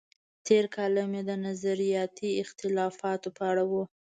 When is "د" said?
1.29-1.31